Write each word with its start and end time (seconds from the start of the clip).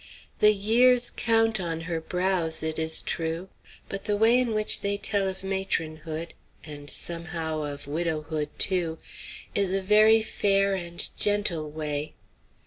The 0.39 0.51
years 0.51 1.11
count 1.15 1.59
on 1.59 1.81
her 1.81 2.01
brows, 2.01 2.63
it 2.63 2.79
is 2.79 3.03
true, 3.03 3.49
but 3.87 4.05
the 4.05 4.17
way 4.17 4.39
in 4.39 4.55
which 4.55 4.81
they 4.81 4.97
tell 4.97 5.27
of 5.27 5.43
matronhood 5.43 6.31
and 6.63 6.89
somehow 6.89 7.61
of 7.61 7.85
widowhood 7.85 8.49
too 8.57 8.97
is 9.53 9.71
a 9.75 9.81
very 9.83 10.23
fair 10.23 10.73
and 10.73 11.07
gentle 11.17 11.69
way. 11.69 12.13